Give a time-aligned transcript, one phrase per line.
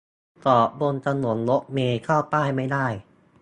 [0.45, 2.85] จอดบนถนนรถเมล์เข้าป้ายไม่ได้